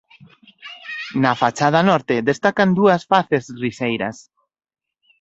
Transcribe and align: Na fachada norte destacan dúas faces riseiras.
Na 1.21 1.31
fachada 1.41 1.79
norte 1.89 2.15
destacan 2.29 2.69
dúas 2.79 3.01
faces 3.11 3.43
riseiras. 3.63 4.17